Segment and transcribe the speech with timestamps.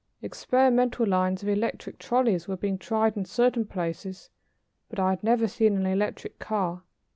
[0.23, 4.31] Experimental lines of electric trolleys were being tried in certain places,
[4.89, 6.81] but I had never seen an electric car.